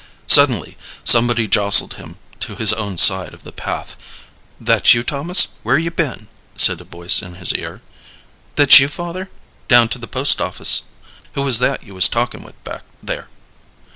[0.25, 3.95] Suddenly somebody jostled him to his own side of the path.
[4.59, 5.49] "That you, Thomas?
[5.61, 6.27] Where you been?"
[6.57, 7.83] said a voice in his ear.
[8.55, 9.29] "That you, father?
[9.67, 10.81] Down to the post office."
[11.33, 13.27] "Who was that you was talkin' with back there?"